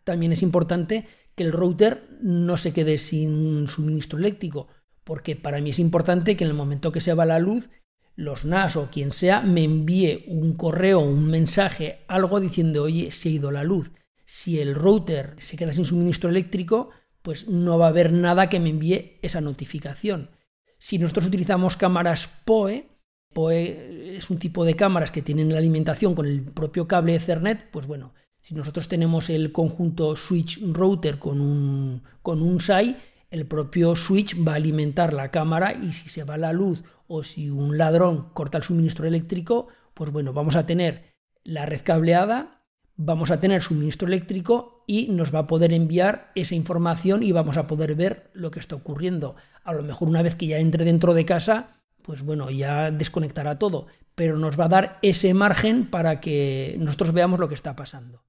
[0.03, 4.69] también es importante que el router no se quede sin suministro eléctrico,
[5.05, 7.69] porque para mí es importante que en el momento que se va la luz,
[8.17, 13.29] los NAS o quien sea me envíe un correo, un mensaje, algo diciendo, oye, se
[13.29, 13.91] ha ido la luz.
[14.25, 16.89] Si el router se queda sin suministro eléctrico,
[17.25, 20.29] pues no va a haber nada que me envíe esa notificación.
[20.79, 22.87] Si nosotros utilizamos cámaras PoE,
[23.33, 27.71] PoE es un tipo de cámaras que tienen la alimentación con el propio cable Ethernet,
[27.71, 32.95] pues bueno, si nosotros tenemos el conjunto switch router con un, con un SAI,
[33.31, 37.25] el propio switch va a alimentar la cámara y si se va la luz o
[37.25, 42.64] si un ladrón corta el suministro eléctrico, pues bueno, vamos a tener la red cableada
[42.97, 47.57] vamos a tener suministro eléctrico y nos va a poder enviar esa información y vamos
[47.57, 49.37] a poder ver lo que está ocurriendo.
[49.65, 53.59] A lo mejor una vez que ya entre dentro de casa, pues bueno, ya desconectará
[53.59, 57.75] todo, pero nos va a dar ese margen para que nosotros veamos lo que está
[57.75, 58.25] pasando.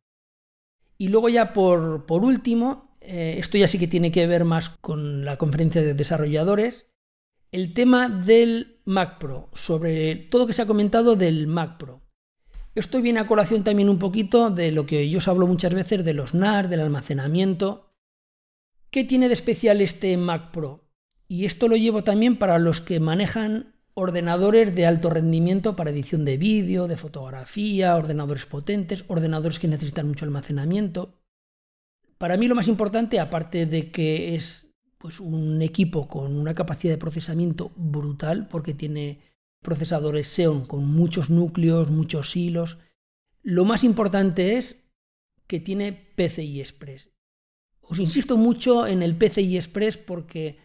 [0.97, 4.69] Y luego ya por, por último, eh, esto ya sí que tiene que ver más
[4.69, 6.87] con la conferencia de desarrolladores,
[7.51, 12.04] el tema del Mac Pro, sobre todo lo que se ha comentado del Mac Pro.
[12.75, 16.03] Esto viene a colación también un poquito de lo que yo os hablo muchas veces
[16.03, 17.93] de los NAR, del almacenamiento.
[18.91, 20.83] ¿Qué tiene de especial este Mac Pro?
[21.27, 26.25] Y esto lo llevo también para los que manejan ordenadores de alto rendimiento para edición
[26.25, 31.21] de vídeo, de fotografía, ordenadores potentes, ordenadores que necesitan mucho almacenamiento.
[32.17, 34.67] Para mí lo más importante, aparte de que es
[34.97, 39.21] pues, un equipo con una capacidad de procesamiento brutal, porque tiene
[39.65, 42.77] procesadores Xeon con muchos núcleos, muchos hilos,
[43.43, 44.85] lo más importante es
[45.47, 47.09] que tiene PCI Express.
[47.81, 50.57] Os insisto mucho en el PCI Express porque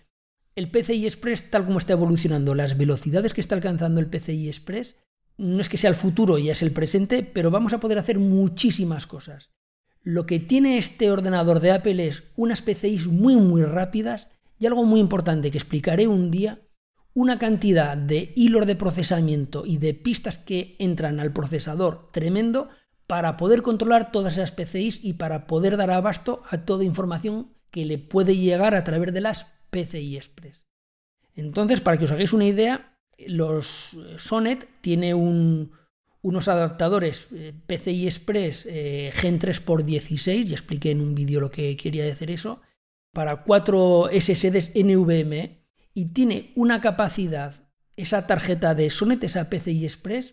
[0.54, 4.96] el PCI Express, tal como está evolucionando, las velocidades que está alcanzando el PCI Express,
[5.36, 8.18] no es que sea el futuro, ya es el presente, pero vamos a poder hacer
[8.18, 9.50] muchísimas cosas.
[10.02, 14.28] Lo que tiene este ordenador de Apple es unas PCIs muy muy rápidas
[14.58, 16.60] y algo muy importante que explicaré un día,
[17.14, 22.68] una cantidad de hilos de procesamiento y de pistas que entran al procesador tremendo
[23.06, 27.84] para poder controlar todas esas PCIs y para poder dar abasto a toda información que
[27.84, 30.66] le puede llegar a través de las PCI Express.
[31.34, 38.06] Entonces, para que os hagáis una idea, los eh, Sonet tiene unos adaptadores eh, PCI
[38.06, 42.60] Express eh, Gen 3x16, y expliqué en un vídeo lo que quería decir eso,
[43.12, 45.59] para cuatro SSDs NVMe
[46.00, 47.52] y tiene una capacidad,
[47.94, 50.32] esa tarjeta de Sonet, esa PCI Express,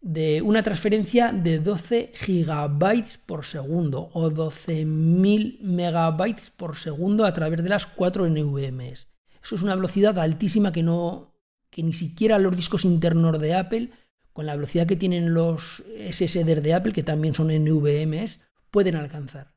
[0.00, 7.62] de una transferencia de 12 gigabytes por segundo o 12.000 megabytes por segundo a través
[7.62, 9.06] de las 4 NVMs.
[9.40, 11.36] Eso es una velocidad altísima que no
[11.70, 13.90] que ni siquiera los discos internos de Apple,
[14.32, 18.40] con la velocidad que tienen los SSD de Apple, que también son NVMs,
[18.72, 19.54] pueden alcanzar.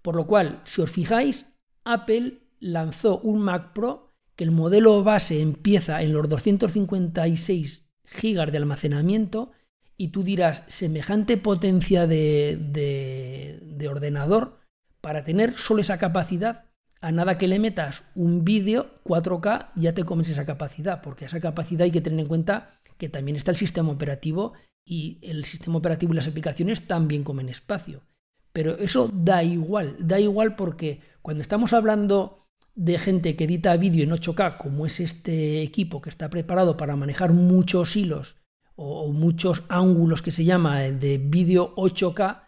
[0.00, 4.05] Por lo cual, si os fijáis, Apple lanzó un Mac Pro
[4.36, 7.84] que el modelo base empieza en los 256
[8.22, 9.52] GB de almacenamiento
[9.96, 14.60] y tú dirás, semejante potencia de, de, ordenador
[15.00, 16.66] para tener solo esa capacidad,
[17.00, 21.40] a nada que le metas un vídeo 4K ya te comes esa capacidad, porque esa
[21.40, 24.52] capacidad hay que tener en cuenta que también está el sistema operativo
[24.84, 28.02] y el sistema operativo y las aplicaciones también comen espacio.
[28.52, 32.45] Pero eso da igual, da igual porque cuando estamos hablando
[32.76, 36.94] de gente que edita vídeo en 8K, como es este equipo que está preparado para
[36.94, 38.36] manejar muchos hilos
[38.76, 42.42] o, muchos ángulos que se llama de vídeo 8K,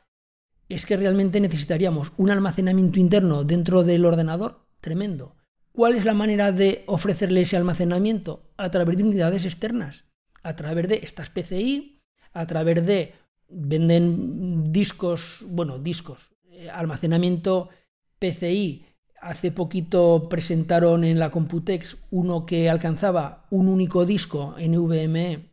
[0.68, 5.34] es que realmente necesitaríamos un almacenamiento interno dentro del ordenador tremendo.
[5.72, 8.52] ¿Cuál es la manera de ofrecerle ese almacenamiento?
[8.58, 10.04] A través de unidades externas,
[10.42, 12.02] a través de estas PCI,
[12.34, 13.14] a través de
[13.48, 17.70] venden discos, bueno, discos, eh, almacenamiento
[18.18, 18.84] PCI.
[19.20, 25.50] Hace poquito presentaron en la Computex uno que alcanzaba un único disco NVMe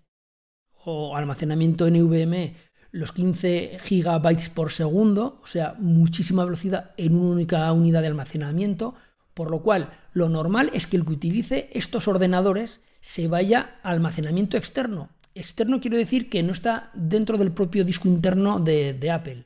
[0.85, 2.55] o almacenamiento NVMe
[2.95, 8.95] los 15 gigabytes por segundo, o sea, muchísima velocidad en una única unidad de almacenamiento,
[9.33, 13.89] por lo cual lo normal es que el que utilice estos ordenadores se vaya a
[13.89, 15.09] almacenamiento externo.
[15.33, 19.43] Externo quiero decir que no está dentro del propio disco interno de, Apple,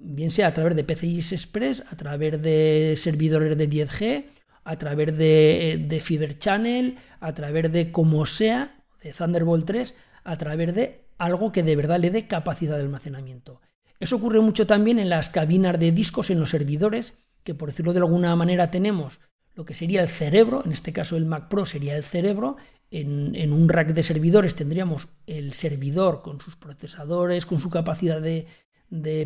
[0.00, 4.24] bien sea a través de PCI Express, a través de servidores de 10G,
[4.64, 9.94] a través de, de Fiber Channel, a través de como sea, de Thunderbolt 3,
[10.24, 13.60] a través de algo que de verdad le dé capacidad de almacenamiento.
[14.00, 17.92] Eso ocurre mucho también en las cabinas de discos en los servidores, que por decirlo
[17.92, 19.20] de alguna manera tenemos
[19.54, 22.56] lo que sería el cerebro, en este caso el Mac Pro sería el cerebro,
[22.90, 28.46] en, un rack de servidores tendríamos el servidor con sus procesadores, con su capacidad de,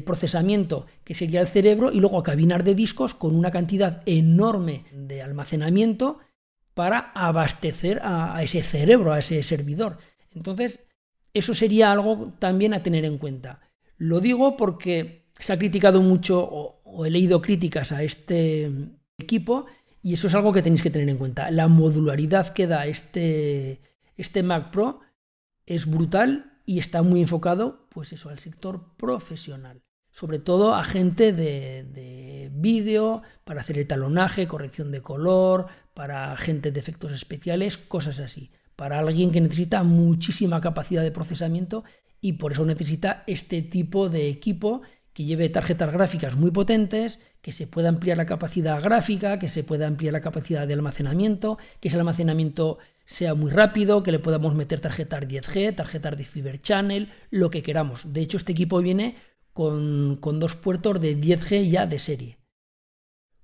[0.05, 5.23] procesamiento, que sería el cerebro, y luego cabinas de discos con una cantidad enorme de
[5.23, 6.19] almacenamiento
[6.75, 9.99] para abastecer a ese cerebro, a ese servidor.
[10.35, 10.81] Entonces,
[11.35, 13.61] eso sería algo también a tener en cuenta.
[13.97, 18.71] Lo digo porque se ha criticado mucho o, he leído críticas a este
[19.19, 19.67] equipo
[20.03, 21.51] y eso es algo que tenéis que tener en cuenta.
[21.51, 23.81] La modularidad que da este,
[24.17, 25.01] este Mac Pro
[25.65, 29.83] es brutal y está muy enfocado, pues eso, al sector profesional.
[30.11, 36.37] Sobre todo a gente de, de vídeo, para hacer el talonaje, corrección de color, para
[36.37, 41.85] gente de efectos especiales, cosas así para alguien que necesita muchísima capacidad de procesamiento
[42.21, 44.83] y por eso necesita este tipo de equipo
[45.13, 49.63] que lleve tarjetas gráficas muy potentes, que se pueda ampliar la capacidad gráfica, que se
[49.63, 54.55] pueda ampliar la capacidad de almacenamiento, que ese almacenamiento sea muy rápido, que le podamos
[54.55, 58.13] meter tarjeta 10G, tarjeta de Fiber Channel, lo que queramos.
[58.13, 59.17] De hecho, este equipo viene
[59.53, 62.39] con, con, dos puertos de 10G ya de serie.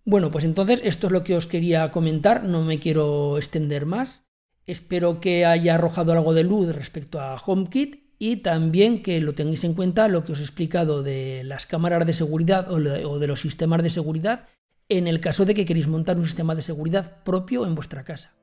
[0.05, 4.25] Bueno, pues entonces esto es lo que os quería comentar, no me quiero extender más.
[4.67, 9.65] Espero que haya arrojado algo de luz respecto a HomeKit y también que lo tengáis
[9.65, 13.19] en cuenta lo que os he explicado de las cámaras de seguridad o de, o
[13.19, 14.49] de los sistemas de seguridad
[14.89, 18.35] en el caso de que queréis montar un sistema de seguridad propio en vuestra casa.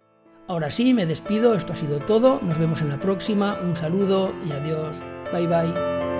[0.47, 4.31] Ahora sí, me despido, esto ha sido todo, nos vemos en la próxima, un saludo
[4.45, 4.97] y adiós,
[5.33, 6.14] bye bye.